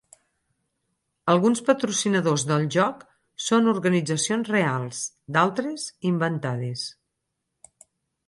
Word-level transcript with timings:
Alguns 1.33 1.59
patrocinadors 1.67 2.45
del 2.51 2.63
joc 2.75 3.03
són 3.49 3.69
organitzacions 3.73 4.49
reals; 4.55 5.01
d'altres, 5.37 5.85
inventades. 6.13 6.87